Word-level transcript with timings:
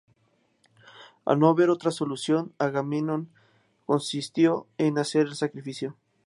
Al 1.25 1.37
no 1.37 1.47
haber 1.47 1.69
otra 1.69 1.91
solución, 1.91 2.55
Agamenón 2.57 3.29
consintió 3.85 4.65
en 4.79 4.97
hacer 4.97 5.27
el 5.27 5.35
sacrificio. 5.35 5.95